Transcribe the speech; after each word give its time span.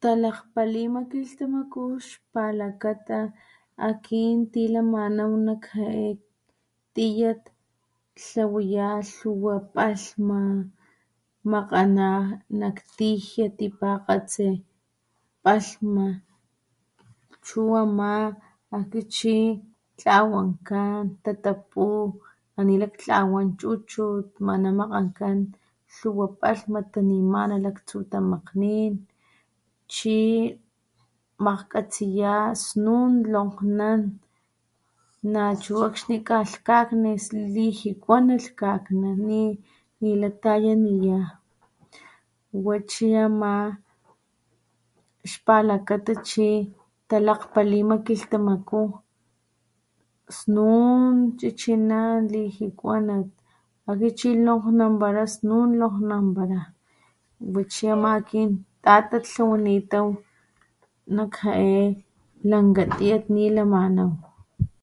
Talakgpalima 0.00 1.00
kilhtamaku 1.10 1.82
xpalakata 2.08 3.18
akin 3.88 4.36
tilamanaw 4.52 5.30
nak 5.46 5.62
jae 5.72 6.08
tiyat 6.94 7.42
tlawaya 8.18 8.88
lhuwa 9.10 9.54
palhma 9.74 10.40
makgana 11.50 12.08
nak 12.60 12.76
tijia 12.96 13.46
palhma 15.44 16.06
chu 17.46 17.62
ama 17.82 18.10
akxni 18.76 19.00
chi 19.14 19.36
tlawankan 19.98 20.98
tatapu 21.24 21.84
ana 22.58 22.64
ni 22.68 22.74
laktlawan 22.82 23.46
chuchut 23.60 23.82
chi 24.32 24.70
makgankan 24.78 25.38
lhuwapalhma 25.96 26.80
tanimana 26.92 27.54
laktsu 27.64 27.98
tamakgnin 28.12 28.94
chi 29.92 30.20
makgkgatsiya 31.44 32.34
lijikuanat 37.54 38.42
lhakaknan 38.44 39.28
nila 40.00 40.28
tayaniya 40.42 41.18
xpalakata 45.30 46.14
talakgpalima 47.08 47.96
kilhtamaku 48.06 48.82
snun 50.36 51.14
chichinan 51.38 52.20
lijikuanat 52.32 53.26
snun 55.34 55.68
lokgnanpala 55.80 56.60
wati 57.52 58.40
tatat 58.84 59.24
tlawanitaw 59.32 60.08
nak 61.16 61.32
jae 61.40 61.78
lanka 62.50 62.82
tiyat 62.96 63.24
ana 63.26 63.34
ni 63.34 63.44
lamanaw 63.56 64.10